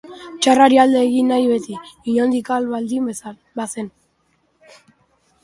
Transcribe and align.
Txarrari 0.43 0.77
alde 0.83 1.03
egin 1.09 1.29
nahi 1.31 1.45
beti, 1.51 1.77
inondik 2.15 2.49
ahal 2.57 2.67
baldin 2.73 3.13
bazen. 3.61 3.93